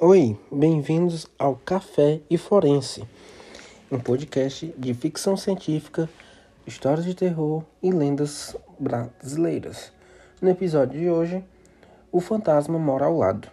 Oi, 0.00 0.38
bem-vindos 0.52 1.26
ao 1.36 1.56
Café 1.56 2.20
e 2.30 2.38
Forense, 2.38 3.02
um 3.90 3.98
podcast 3.98 4.72
de 4.78 4.94
ficção 4.94 5.36
científica, 5.36 6.08
histórias 6.64 7.04
de 7.04 7.16
terror 7.16 7.64
e 7.82 7.90
lendas 7.90 8.54
brasileiras. 8.78 9.90
No 10.40 10.50
episódio 10.50 11.00
de 11.00 11.10
hoje, 11.10 11.44
o 12.12 12.20
fantasma 12.20 12.78
mora 12.78 13.06
ao 13.06 13.16
lado. 13.16 13.48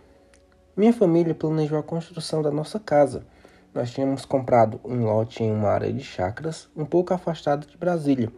Minha 0.78 0.94
família 0.94 1.34
planejou 1.34 1.80
a 1.80 1.84
construção 1.84 2.44
da 2.44 2.52
nossa 2.52 2.80
casa. 2.80 3.26
Nós 3.74 3.90
tínhamos 3.90 4.24
comprado 4.24 4.80
um 4.86 5.04
lote 5.04 5.42
em 5.42 5.52
uma 5.52 5.70
área 5.70 5.92
de 5.92 6.04
chacras 6.04 6.70
um 6.78 6.86
pouco 6.86 7.12
afastada 7.12 7.66
de 7.66 7.76
Brasília, 7.76 8.32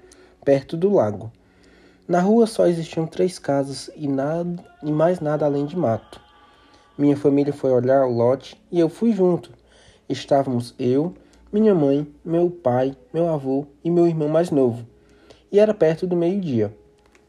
perto 0.45 0.77
do 0.77 0.93
lago. 0.93 1.29
Na 2.07 2.21
rua 2.21 2.47
só 2.47 2.67
existiam 2.67 3.05
três 3.05 3.37
casas 3.37 3.91
e, 3.97 4.07
nada, 4.07 4.63
e 4.81 4.93
mais 4.93 5.19
nada 5.19 5.45
além 5.45 5.65
de 5.65 5.75
mato. 5.75 6.25
Minha 6.97 7.15
família 7.15 7.53
foi 7.53 7.69
olhar 7.69 8.07
o 8.07 8.11
lote 8.11 8.59
e 8.71 8.79
eu 8.79 8.89
fui 8.89 9.11
junto. 9.11 9.51
Estávamos 10.09 10.73
eu, 10.79 11.13
minha 11.53 11.75
mãe, 11.75 12.07
meu 12.25 12.49
pai, 12.49 12.97
meu 13.13 13.29
avô 13.29 13.67
e 13.83 13.91
meu 13.91 14.07
irmão 14.07 14.27
mais 14.27 14.49
novo. 14.49 14.83
E 15.51 15.59
era 15.59 15.75
perto 15.75 16.07
do 16.07 16.15
meio-dia. 16.15 16.75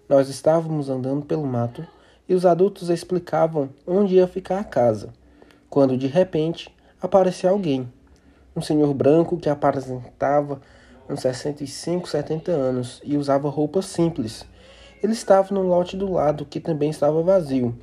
Nós 0.08 0.30
estávamos 0.30 0.88
andando 0.88 1.27
pelo 1.27 1.44
mato 1.44 1.86
e 2.27 2.34
os 2.34 2.46
adultos 2.46 2.88
explicavam 2.88 3.68
onde 3.86 4.14
ia 4.14 4.27
ficar 4.27 4.58
a 4.58 4.64
casa. 4.64 5.12
Quando 5.69 5.98
de 5.98 6.06
repente 6.06 6.74
apareceu 6.98 7.50
alguém. 7.50 7.92
Um 8.56 8.62
senhor 8.62 8.94
branco 8.94 9.36
que 9.36 9.50
apresentava 9.50 10.62
uns 11.10 11.20
65, 11.20 12.08
70 12.08 12.50
anos 12.50 13.02
e 13.05 13.19
usava 13.19 13.50
roupas 13.50 13.84
simples. 13.84 14.46
Ele 15.02 15.12
estava 15.12 15.55
no 15.55 15.60
lote 15.60 15.94
do 15.94 16.10
lado 16.10 16.46
que 16.46 16.58
também 16.58 16.88
estava 16.88 17.22
vazio 17.22 17.77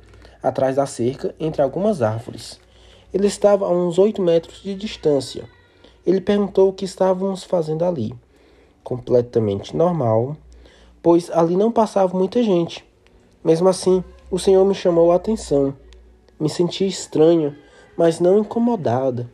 atrás 0.46 0.76
da 0.76 0.86
cerca, 0.86 1.34
entre 1.40 1.60
algumas 1.60 2.02
árvores. 2.02 2.60
Ele 3.12 3.26
estava 3.26 3.66
a 3.66 3.70
uns 3.70 3.98
oito 3.98 4.22
metros 4.22 4.62
de 4.62 4.74
distância. 4.76 5.44
Ele 6.06 6.20
perguntou 6.20 6.68
o 6.68 6.72
que 6.72 6.84
estávamos 6.84 7.42
fazendo 7.42 7.84
ali. 7.84 8.14
Completamente 8.84 9.76
normal, 9.76 10.36
pois 11.02 11.30
ali 11.32 11.56
não 11.56 11.72
passava 11.72 12.16
muita 12.16 12.40
gente. 12.44 12.84
Mesmo 13.42 13.68
assim, 13.68 14.04
o 14.30 14.38
Senhor 14.38 14.64
me 14.64 14.74
chamou 14.74 15.10
a 15.10 15.16
atenção. 15.16 15.74
Me 16.38 16.48
senti 16.48 16.86
estranha, 16.86 17.58
mas 17.96 18.20
não 18.20 18.38
incomodada. 18.38 19.28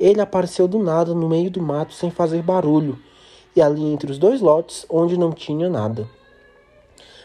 Ele 0.00 0.20
apareceu 0.20 0.66
do 0.66 0.80
nada 0.80 1.14
no 1.14 1.28
meio 1.28 1.50
do 1.50 1.62
mato 1.62 1.94
sem 1.94 2.10
fazer 2.10 2.42
barulho, 2.42 2.98
e 3.54 3.62
ali 3.62 3.84
entre 3.84 4.10
os 4.10 4.18
dois 4.18 4.40
lotes, 4.40 4.84
onde 4.90 5.16
não 5.16 5.30
tinha 5.30 5.68
nada. 5.68 6.08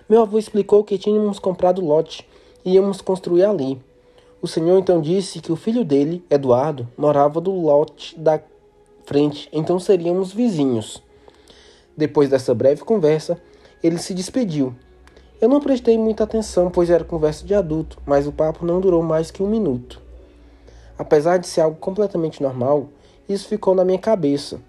Meu 0.08 0.22
avô 0.22 0.38
explicou 0.38 0.84
que 0.84 0.98
tínhamos 0.98 1.40
comprado 1.40 1.84
lote 1.84 2.28
íamos 2.66 3.02
construir 3.02 3.44
ali. 3.44 3.82
O 4.42 4.48
Senhor 4.48 4.80
então 4.80 5.02
disse 5.02 5.42
que 5.42 5.52
o 5.52 5.56
filho 5.56 5.84
dele, 5.84 6.24
Eduardo, 6.30 6.88
morava 6.98 7.42
do 7.42 7.52
lote 7.52 8.18
da 8.18 8.40
frente, 9.06 9.50
então 9.52 9.80
seríamos 9.80 10.32
vizinhos. 10.32 11.04
Depois 11.98 12.30
dessa 12.30 12.54
breve 12.54 12.84
conversa, 12.84 13.38
ele 13.84 13.98
se 13.98 14.14
despediu. 14.14 14.74
Eu 15.42 15.50
não 15.50 15.60
prestei 15.60 15.98
muita 15.98 16.24
atenção, 16.24 16.70
pois 16.70 16.90
era 16.90 17.04
conversa 17.04 17.46
de 17.46 17.54
adulto, 17.54 17.98
mas 18.06 18.28
o 18.28 18.32
papo 18.32 18.66
não 18.66 18.80
durou 18.80 19.02
mais 19.02 19.32
que 19.32 19.44
um 19.44 19.50
minuto. 19.50 20.02
Apesar 20.98 21.38
de 21.38 21.48
ser 21.48 21.62
algo 21.62 21.78
completamente 21.78 22.44
normal, 22.44 22.90
isso 23.28 23.48
ficou 23.48 23.74
na 23.74 23.86
minha 23.86 24.00
cabeça. 24.00 24.60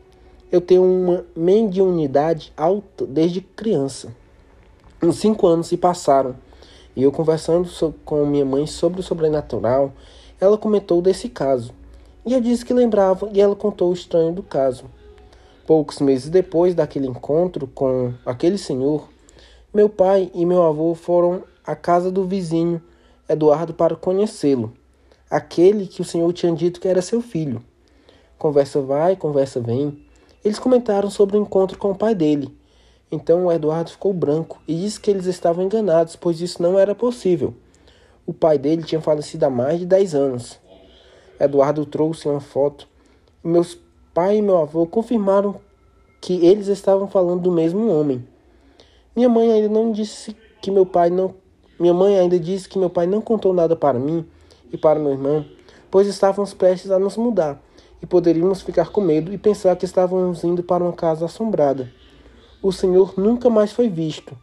Eu 0.51 0.61
tenho 0.61 0.83
uma 0.83 1.25
mediunidade 1.35 2.53
alta 2.57 3.07
desde 3.07 3.41
criança. 3.41 4.15
Uns 5.03 5.17
cinco 5.19 5.47
anos 5.47 5.69
se 5.69 5.77
passaram 5.77 6.37
e 7.01 7.03
eu 7.03 7.11
conversando 7.11 7.67
com 8.05 8.27
minha 8.27 8.45
mãe 8.45 8.67
sobre 8.67 9.01
o 9.01 9.03
sobrenatural, 9.03 9.91
ela 10.39 10.59
comentou 10.59 11.01
desse 11.01 11.31
caso. 11.31 11.73
E 12.27 12.35
eu 12.35 12.43
disse 12.43 12.63
que 12.63 12.75
lembrava 12.75 13.31
e 13.33 13.41
ela 13.41 13.57
contou 13.57 13.89
o 13.89 13.95
estranho 13.95 14.35
do 14.35 14.43
caso. 14.43 14.85
Poucos 15.67 15.99
meses 16.01 16.29
depois 16.29 16.75
daquele 16.75 17.07
encontro 17.07 17.67
com 17.67 18.13
aquele 18.27 18.59
senhor, 18.59 19.09
meu 19.73 19.89
pai 19.89 20.31
e 20.35 20.45
meu 20.45 20.63
avô 20.63 20.95
foram 20.95 21.43
à 21.67 21.75
casa 21.75 22.11
do 22.11 22.27
vizinho 22.27 22.83
Eduardo 23.27 23.73
para 23.73 23.97
conhecê-lo, 23.97 24.75
aquele 25.31 25.87
que 25.87 26.03
o 26.03 26.05
senhor 26.05 26.31
tinha 26.35 26.53
dito 26.53 26.81
que 26.81 26.89
era 26.89 27.01
seu 27.01 27.23
filho. 27.23 27.65
Conversa 28.37 28.83
vai, 28.83 29.17
conversa 29.17 29.59
vem. 29.59 30.05
Eles 30.45 30.59
comentaram 30.59 31.09
sobre 31.09 31.39
o 31.39 31.41
encontro 31.41 31.79
com 31.79 31.93
o 31.93 31.97
pai 31.97 32.15
dele 32.15 32.60
então 33.13 33.51
Eduardo 33.51 33.91
ficou 33.91 34.13
branco 34.13 34.61
e 34.69 34.75
disse 34.77 35.01
que 35.01 35.11
eles 35.11 35.27
estavam 35.27 35.65
enganados, 35.65 36.15
pois 36.15 36.41
isso 36.41 36.63
não 36.63 36.79
era 36.79 36.95
possível. 36.95 37.53
O 38.25 38.33
pai 38.33 38.57
dele 38.57 38.85
tinha 38.85 39.01
falecido 39.01 39.45
há 39.45 39.51
mais 39.51 39.81
de 39.81 39.87
10 39.87 40.15
anos. 40.15 40.61
Eduardo 41.39 41.85
trouxe 41.85 42.29
uma 42.29 42.41
foto 42.41 42.87
e 43.45 43.49
meus 43.49 43.77
pai 44.15 44.37
e 44.37 44.43
meu 44.43 44.59
avô 44.59 44.87
confirmaram 44.87 45.57
que 46.21 46.35
eles 46.47 46.69
estavam 46.69 47.09
falando 47.09 47.43
do 47.43 47.51
mesmo 47.51 47.91
homem. 47.91 48.25
Minha 49.17 49.29
mãe 49.29 49.51
ainda 49.51 49.69
não 49.69 49.91
disse 49.91 50.37
que 50.63 50.71
meu 50.71 50.87
pai 50.87 51.11
não 51.11 51.35
minha 51.81 51.95
mãe 51.95 52.19
ainda 52.19 52.39
disse 52.39 52.69
que 52.69 52.79
meu 52.79 52.91
pai 52.91 53.07
não 53.07 53.23
contou 53.23 53.55
nada 53.55 53.75
para 53.75 53.99
mim 53.99 54.25
e 54.71 54.77
para 54.77 54.99
meu 54.99 55.13
irmão, 55.13 55.47
pois 55.91 56.07
estávamos 56.07 56.53
prestes 56.53 56.91
a 56.91 56.99
nos 56.99 57.17
mudar 57.17 57.59
e 58.03 58.07
poderíamos 58.07 58.61
ficar 58.61 58.91
com 58.91 59.01
medo 59.01 59.33
e 59.33 59.39
pensar 59.39 59.75
que 59.77 59.87
estávamos 59.87 60.45
indo 60.45 60.63
para 60.63 60.85
uma 60.85 60.93
casa 60.93 61.25
assombrada 61.25 61.91
o 62.63 62.73
senhor 62.73 63.15
nunca 63.19 63.49
mais 63.49 63.73
foi 63.73 63.89
visto. 63.89 64.37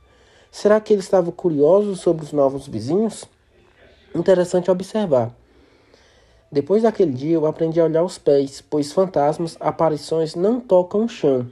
Será 0.51 0.79
que 0.79 0.93
ele 0.93 1.01
estava 1.01 1.31
curioso 1.31 1.95
sobre 1.95 2.25
os 2.25 2.31
novos 2.31 2.67
vizinhos? 2.67 3.25
Interessante 4.15 4.71
observar. 4.71 5.31
Depois 6.51 6.83
daquele 6.83 7.11
dia, 7.11 7.35
eu 7.35 7.45
aprendi 7.45 7.79
a 7.79 7.83
olhar 7.83 8.03
os 8.03 8.17
pés, 8.17 8.63
pois 8.67 8.91
fantasmas, 8.91 9.57
aparições 9.59 10.33
não 10.33 10.59
tocam 10.59 11.03
o 11.05 11.09
chão. 11.09 11.47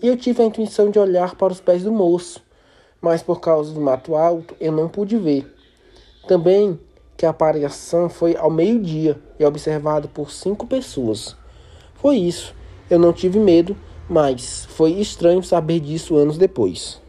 E 0.00 0.06
eu 0.06 0.16
tive 0.16 0.42
a 0.42 0.46
intuição 0.46 0.90
de 0.90 0.98
olhar 0.98 1.34
para 1.34 1.52
os 1.52 1.60
pés 1.60 1.82
do 1.82 1.92
moço, 1.92 2.40
mas 3.00 3.22
por 3.22 3.40
causa 3.40 3.74
do 3.74 3.80
mato 3.80 4.14
alto, 4.14 4.54
eu 4.60 4.72
não 4.72 4.88
pude 4.88 5.16
ver. 5.16 5.52
Também 6.26 6.78
que 7.16 7.26
a 7.26 7.30
aparição 7.30 8.08
foi 8.08 8.36
ao 8.36 8.50
meio-dia 8.50 9.20
e 9.38 9.44
observado 9.44 10.08
por 10.08 10.30
cinco 10.30 10.66
pessoas. 10.66 11.36
Foi 11.94 12.16
isso. 12.16 12.54
Eu 12.88 12.98
não 12.98 13.12
tive 13.12 13.38
medo 13.38 13.76
mas 14.10 14.66
foi 14.70 14.94
estranho 14.94 15.40
saber 15.40 15.78
disso 15.78 16.16
anos 16.16 16.36
depois. 16.36 17.00